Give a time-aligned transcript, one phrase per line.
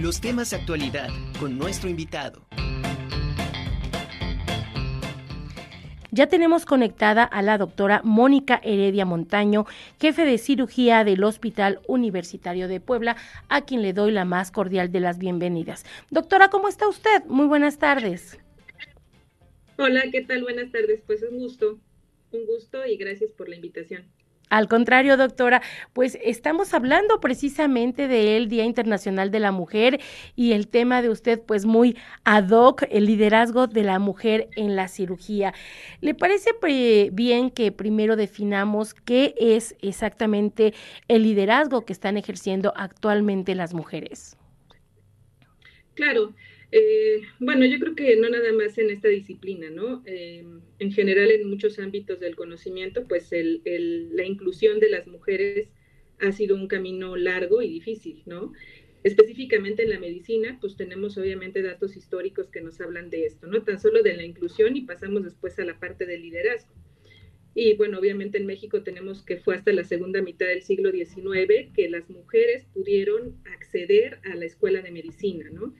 [0.00, 1.08] Los temas de actualidad
[1.38, 2.44] con nuestro invitado.
[6.10, 9.66] Ya tenemos conectada a la doctora Mónica Heredia Montaño,
[10.00, 13.16] jefe de cirugía del Hospital Universitario de Puebla,
[13.48, 15.84] a quien le doy la más cordial de las bienvenidas.
[16.10, 17.24] Doctora, ¿cómo está usted?
[17.26, 18.40] Muy buenas tardes.
[19.78, 20.42] Hola, ¿qué tal?
[20.42, 21.02] Buenas tardes.
[21.06, 21.78] Pues un gusto,
[22.32, 24.04] un gusto y gracias por la invitación.
[24.54, 25.62] Al contrario, doctora,
[25.94, 30.00] pues estamos hablando precisamente del Día Internacional de la Mujer
[30.36, 34.76] y el tema de usted, pues muy ad hoc, el liderazgo de la mujer en
[34.76, 35.54] la cirugía.
[36.00, 36.50] ¿Le parece
[37.10, 40.72] bien que primero definamos qué es exactamente
[41.08, 44.36] el liderazgo que están ejerciendo actualmente las mujeres?
[45.94, 46.32] Claro,
[46.76, 50.02] eh, bueno, yo creo que no nada más en esta disciplina, ¿no?
[50.06, 50.44] Eh,
[50.80, 55.68] en general, en muchos ámbitos del conocimiento, pues la inclusión de las mujeres
[56.18, 58.52] ha sido un camino largo y difícil, ¿no?
[59.04, 63.62] Específicamente en la medicina, pues tenemos obviamente datos históricos que nos hablan de esto, ¿no?
[63.62, 66.74] Tan solo de la inclusión y pasamos después a la parte del liderazgo.
[67.54, 71.70] Y bueno, obviamente en México tenemos que fue hasta la segunda mitad del siglo XIX
[71.72, 75.72] que las mujeres pudieron acceder a la escuela de medicina, ¿no?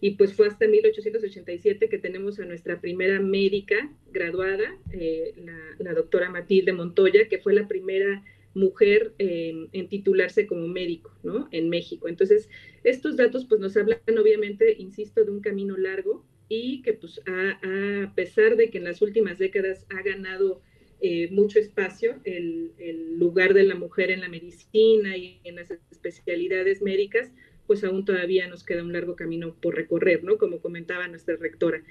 [0.00, 5.34] Y pues fue hasta 1887 que tenemos a nuestra primera médica graduada, eh,
[5.78, 8.22] la, doctora Matilde Montoya, que fue la primera
[8.54, 11.46] mujer en titularse como médico, ¿no?
[11.52, 12.08] En México.
[12.08, 12.48] Entonces,
[12.84, 18.12] estos datos pues nos hablan obviamente, insisto, de un camino largo y que pues a,
[18.14, 20.62] pesar de que en las últimas décadas ha ganado
[21.00, 25.70] eh, mucho espacio el, el lugar de la mujer en la medicina y en las
[25.90, 27.32] especialidades médicas,
[27.66, 30.38] pues aún todavía nos queda un largo camino por recorrer, ¿no?
[30.38, 31.82] Como comentaba nuestra rectora.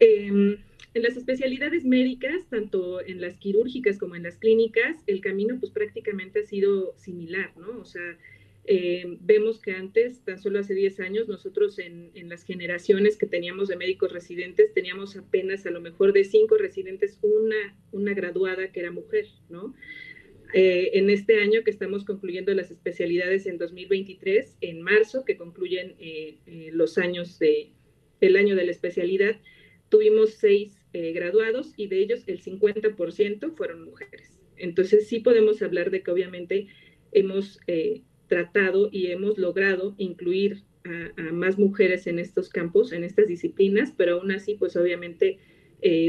[0.00, 0.58] Em,
[0.94, 5.72] en las especialidades médicas, tanto en las quirúrgicas como en las clínicas, el camino pues
[5.72, 7.78] prácticamente ha sido similar, ¿no?
[7.80, 8.16] O sea,
[8.64, 13.68] em, vemos que antes, tan solo hace 10 años, nosotros en, las generaciones que teníamos
[13.68, 18.80] de médicos residentes, teníamos apenas a lo mejor de cinco residentes, una, una graduada que
[18.80, 19.74] era mujer, ¿no?
[20.54, 25.94] Eh, en este año que estamos concluyendo las especialidades en 2023, en marzo, que concluyen
[25.98, 27.72] eh, eh, los años de,
[28.20, 29.36] el año de la especialidad,
[29.88, 34.32] tuvimos seis graduados y de ellos el 50% fueron mujeres.
[34.56, 36.66] Entonces sí podemos hablar de que obviamente
[37.12, 37.60] hemos
[38.26, 43.92] tratado y hemos logrado incluir a, a, más mujeres en estos campos, en estas disciplinas,
[43.96, 45.38] pero aún así, pues obviamente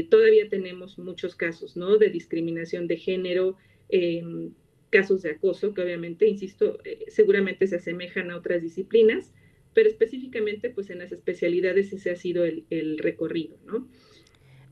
[0.08, 1.96] todavía tenemos muchos casos, ¿no?
[1.96, 3.58] De discriminación de género,
[3.90, 4.52] Em,
[4.90, 9.32] casos de acoso, que obviamente, insisto, eh, seguramente se asemejan a otras disciplinas,
[9.72, 13.88] pero específicamente pues en las especialidades ese ha sido el, el recorrido, ¿no?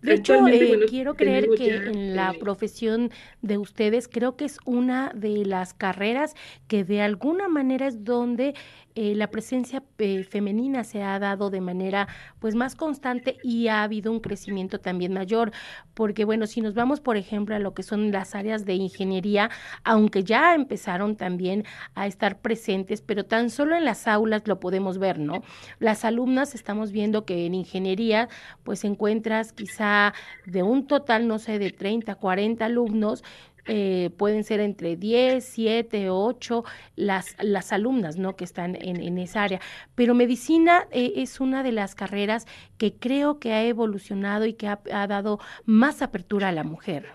[0.02, 3.10] De hecho, eh, quiero creer que en la profesión
[3.42, 6.34] de ustedes creo que es una de las carreras
[6.68, 8.54] que de alguna manera es donde
[9.00, 12.08] eh, la presencia eh, femenina se ha dado de manera
[12.40, 15.52] pues más constante y ha habido un crecimiento también mayor,
[15.94, 19.50] porque bueno, si nos vamos por ejemplo a lo que son las áreas de ingeniería,
[19.84, 21.64] aunque ya empezaron también
[21.94, 25.42] a estar presentes, pero tan solo en las aulas lo podemos ver, ¿no?
[25.78, 28.28] Las alumnas estamos viendo que en ingeniería
[28.64, 29.52] pues encuentras
[30.46, 33.22] de un total, no sé, de 30, 40 alumnos,
[33.70, 36.64] eh, pueden ser entre 10, 7, 8
[36.96, 38.34] las, las alumnas ¿no?
[38.34, 39.60] que están en, esa área.
[39.94, 42.46] Pero medicina eh, es una de las carreras
[42.78, 47.08] que creo que ha evolucionado y que ha, dado más apertura a la mujer.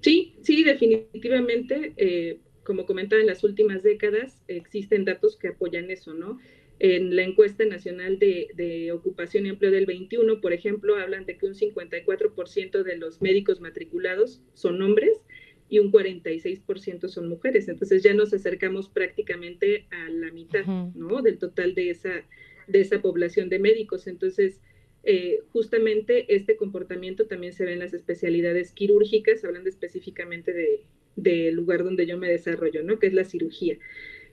[0.00, 1.94] Sí, sí, definitivamente.
[1.96, 6.38] Eh, como comentaba, en las últimas décadas existen datos que apoyan eso, ¿no?
[6.84, 11.46] En la encuesta nacional de, ocupación y empleo del 21, por ejemplo, hablan de que
[11.46, 15.24] un 54% de los médicos matriculados son hombres
[15.68, 17.68] y un 46% son mujeres.
[17.68, 20.66] Entonces ya nos acercamos prácticamente a la mitad,
[20.96, 21.22] ¿no?
[21.22, 22.24] Del total de esa,
[22.66, 24.08] de esa población de médicos.
[24.08, 24.60] Entonces,
[25.04, 30.52] eh, justamente este comportamiento también se ve en las especialidades quirúrgicas, hablando específicamente
[31.14, 32.98] del lugar donde yo me desarrollo, ¿no?
[32.98, 33.78] Que es la cirugía.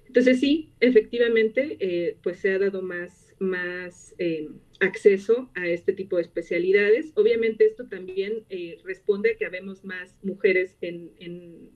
[0.09, 6.15] Entonces sí, efectivamente, eh, pues se ha dado más, más eh, acceso a este tipo
[6.15, 7.11] de especialidades.
[7.13, 11.69] Obviamente esto también eh, responde a que habemos más mujeres en, en,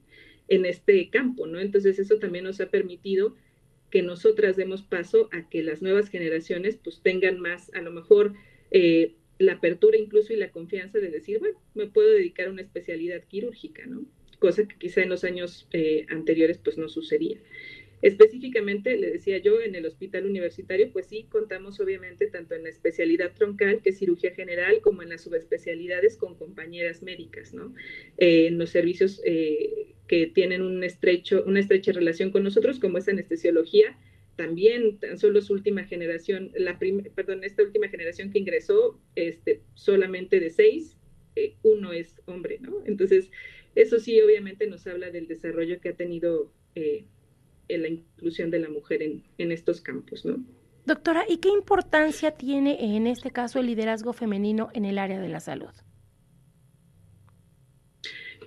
[0.47, 1.59] en, este campo, ¿no?
[1.59, 3.35] Entonces eso también nos ha permitido
[3.91, 8.33] que nosotras demos paso a que las nuevas generaciones pues tengan más, a lo mejor,
[9.37, 13.23] la apertura incluso y la confianza de decir, bueno, me puedo dedicar a una especialidad
[13.27, 14.03] quirúrgica, ¿no?
[14.39, 15.69] Cosa que quizá en los años
[16.09, 17.37] anteriores pues no sucedía.
[18.03, 22.69] Específicamente, le decía yo, en el hospital universitario, pues sí, contamos obviamente tanto en la
[22.69, 27.73] especialidad troncal, que es cirugía general, como en las subespecialidades con compañeras médicas, ¿no?
[28.17, 32.97] Eh, en los servicios eh, que tienen un estrecho, una estrecha relación con nosotros, como
[32.97, 33.97] es anestesiología,
[34.35, 36.77] también tan solo su última generación, la
[37.15, 40.97] perdón, esta última generación que ingresó, este, solamente de seis,
[41.37, 42.83] eh, uno es hombre, ¿no?
[42.85, 43.31] Entonces,
[43.75, 47.05] eso sí, obviamente nos habla del desarrollo que ha tenido en
[47.67, 50.43] la inclusión de la mujer en, en estos campos, ¿no?
[50.85, 55.29] Doctora, ¿y qué importancia tiene en este caso el liderazgo femenino en el área de
[55.29, 55.71] la salud?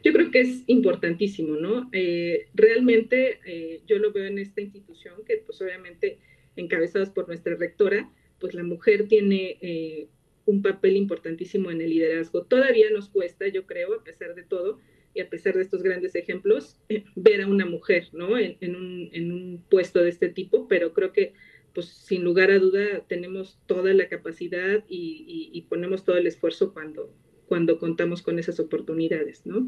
[0.05, 1.89] Yo creo que es importantísimo, ¿no?
[1.93, 6.19] Eh, realmente eh, yo lo veo en esta institución que pues obviamente
[6.57, 10.09] encabezados por nuestra rectora, pues la mujer tiene eh,
[10.45, 12.45] un papel importantísimo en el liderazgo.
[12.45, 14.79] Todavía nos cuesta, yo creo, a pesar de todo
[15.17, 16.77] y a pesar de estos grandes ejemplos,
[17.15, 18.37] ver a una mujer, ¿no?
[18.39, 21.33] En, un, en, un, puesto de este tipo, pero creo que,
[21.75, 26.75] pues sin lugar a duda, tenemos toda la capacidad y, y ponemos todo el esfuerzo
[26.75, 27.15] cuando,
[27.47, 29.67] cuando contamos con esas oportunidades, ¿no?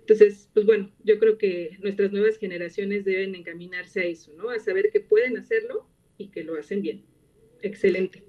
[0.00, 4.50] Entonces, pues bueno, yo creo que nuestras nuevas generaciones deben encaminarse a eso, ¿no?
[4.50, 5.86] A saber que pueden hacerlo
[6.18, 7.04] y que lo hacen bien.
[7.62, 8.24] Excelente.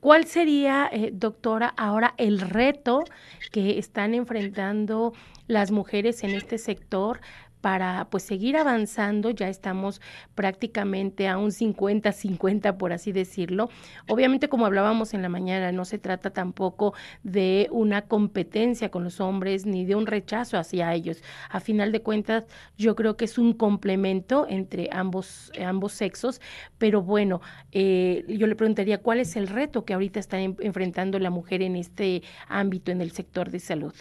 [0.00, 3.04] ¿Cuál sería, eh, doctora, ahora el reto
[3.52, 5.12] que están enfrentando
[5.50, 7.20] las mujeres en este sector
[7.60, 10.00] para pues seguir avanzando, ya estamos
[10.34, 13.68] prácticamente a un 50-50 por así decirlo.
[14.08, 16.94] Obviamente como hablábamos en la mañana, no se trata tampoco
[17.24, 21.22] de una competencia con los hombres ni de un rechazo hacia ellos.
[21.50, 22.44] A final de cuentas,
[22.78, 26.40] yo creo que es un complemento entre ambos, ambos sexos,
[26.78, 27.40] pero bueno,
[27.72, 31.76] eh, yo le preguntaría cuál es el reto que ahorita está enfrentando la mujer en
[31.76, 33.94] este ámbito, en el sector de salud.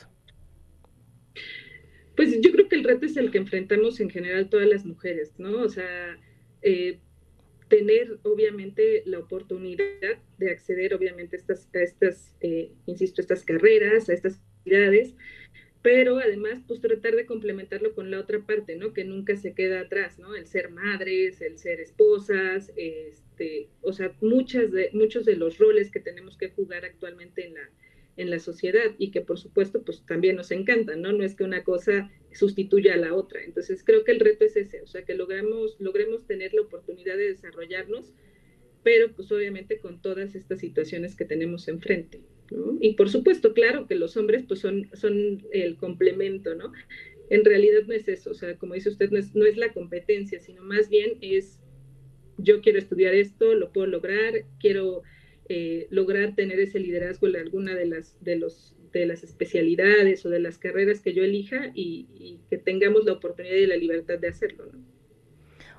[2.15, 5.31] Pues yo creo que el reto es el que enfrentamos en general todas las mujeres,
[5.37, 5.61] ¿no?
[5.61, 6.19] O sea,
[6.61, 6.99] eh,
[7.69, 14.09] tener obviamente la oportunidad de acceder obviamente a estas, a estas eh, insisto, estas carreras,
[14.09, 15.15] a estas actividades,
[15.81, 18.93] pero además pues tratar de complementarlo con la otra parte, ¿no?
[18.93, 20.35] Que nunca se queda atrás, ¿no?
[20.35, 25.91] El ser madres, el ser esposas, este, o sea, muchas de, muchos de los roles
[25.91, 27.69] que tenemos que jugar actualmente en la,
[28.19, 31.13] en la sociedad y que por supuesto pues también nos encanta, ¿no?
[31.13, 33.41] No es que una cosa sustituya a la otra.
[33.43, 37.15] Entonces creo que el reto es ese, o sea, que logremos, logremos tener la oportunidad
[37.15, 38.11] de desarrollarnos,
[38.83, 42.21] pero pues obviamente con todas estas situaciones que tenemos enfrente,
[42.51, 42.77] ¿no?
[42.81, 46.73] Y por supuesto, claro que los hombres pues son, son el complemento, ¿no?
[47.29, 49.71] En realidad no es eso, o sea, como dice usted, no es, no es la
[49.71, 51.61] competencia, sino más bien es
[52.37, 55.03] yo quiero estudiar esto, lo puedo lograr, quiero
[55.51, 60.29] eh, lograr tener ese liderazgo en alguna de las, de, los, de las especialidades o
[60.29, 64.27] de las carreras que yo elija y, que tengamos la oportunidad y la libertad de
[64.27, 64.65] hacerlo.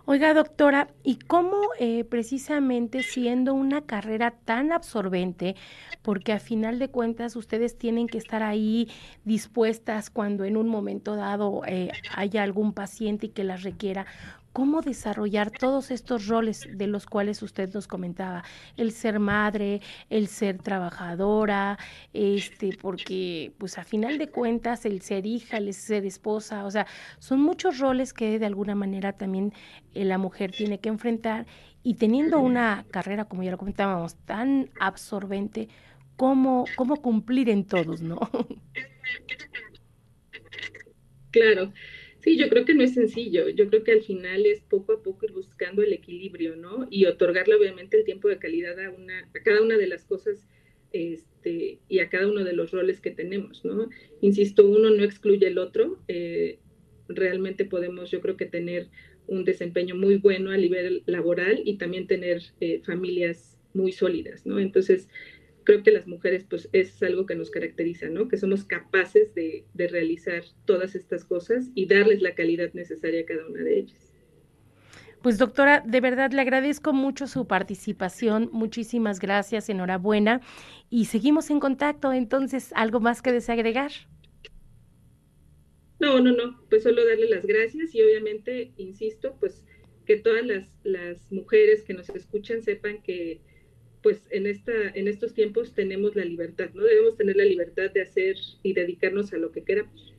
[0.07, 5.55] Oiga, doctora, ¿y cómo eh, precisamente siendo una carrera tan absorbente,
[6.03, 8.89] porque a final de cuentas ustedes tienen que estar ahí
[9.25, 14.07] dispuestas cuando en un momento dado eh, haya algún paciente y que las requiera,
[14.53, 18.45] cómo desarrollar todos estos roles de los cuales usted nos comentaba,
[18.77, 21.79] el ser madre, el ser trabajadora,
[22.13, 26.87] este, porque pues a final de cuentas el ser hija, el ser esposa, o sea,
[27.19, 29.53] son muchos roles que de alguna manera también
[29.95, 31.47] eh, la mujer tiene que enfrentar
[31.83, 35.69] y teniendo una carrera, como ya lo comentábamos, tan absorbente,
[36.17, 38.19] ¿cómo, cómo cumplir en todos, no?
[41.31, 41.73] Claro.
[42.21, 43.49] Sí, yo creo que no es sencillo.
[43.49, 46.87] Yo creo que al final es poco a poco ir buscando el equilibrio, ¿no?
[46.91, 50.47] Y otorgarle obviamente el tiempo de calidad a, una, a cada una de las cosas
[50.93, 53.89] este, y a cada uno de los roles que tenemos, ¿no?
[54.21, 55.99] Insisto, uno no excluye el otro.
[56.09, 56.59] Eh,
[57.09, 58.89] realmente podemos, yo creo que tener
[59.27, 64.59] un desempeño muy bueno a nivel laboral y también tener eh, familias muy sólidas, ¿no?
[64.59, 65.09] Entonces,
[65.71, 68.27] creo que las mujeres pues es algo que nos caracteriza, ¿no?
[68.27, 73.25] Que somos capaces de, de, realizar todas estas cosas y darles la calidad necesaria a
[73.25, 74.13] cada una de ellas.
[75.23, 80.41] Pues doctora, de verdad le agradezco mucho su participación, muchísimas gracias, enhorabuena
[80.89, 83.93] y seguimos en contacto, entonces, ¿algo más que desagregar?
[86.01, 89.65] No, no, no, pues solo darle las gracias y obviamente, insisto, pues
[90.05, 93.41] que todas las, las mujeres que nos escuchan sepan que
[94.03, 96.83] pues en, esta, en estos tiempos tenemos la libertad, ¿no?
[96.83, 100.15] Debemos tener la libertad de hacer y dedicarnos a lo que queramos.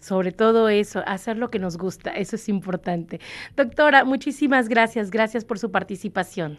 [0.00, 3.20] Sobre todo eso, hacer lo que nos gusta, eso es importante.
[3.56, 6.58] Doctora, muchísimas gracias, gracias por su participación.